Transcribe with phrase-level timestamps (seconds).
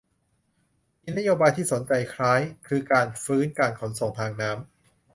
[1.03, 4.69] มีนโยบายที่สนใจคล้าย คือ การฟื้นการขนส่งทางน้ำ